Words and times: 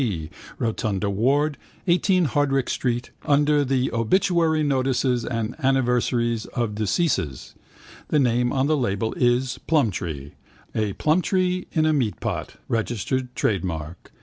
P., 0.01 0.31
Rotunda 0.57 1.11
Ward, 1.11 1.59
19 1.85 2.25
Hardwicke 2.29 2.71
street, 2.71 3.11
under 3.23 3.63
the 3.63 3.91
obituary 3.93 4.63
notices 4.63 5.23
and 5.23 5.53
anniversaries 5.63 6.47
of 6.47 6.73
deceases. 6.73 7.53
The 8.07 8.17
name 8.17 8.51
on 8.51 8.65
the 8.65 8.77
label 8.77 9.13
is 9.13 9.59
Plumtree. 9.67 10.31
A 10.73 10.93
plumtree 10.93 11.67
in 11.71 11.85
a 11.85 11.93
meatpot, 11.93 12.55
registered 12.67 13.35
trade 13.35 13.63
mark. 13.63 14.11